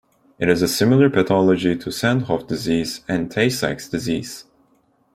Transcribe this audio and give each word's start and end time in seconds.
It 0.39 0.47
has 0.47 0.63
a 0.63 0.67
similar 0.67 1.11
pathology 1.11 1.75
to 1.75 1.89
Sandhoff 1.91 2.47
disease 2.47 3.01
and 3.07 3.29
Tay-Sachs 3.29 3.87
disease. 3.87 4.45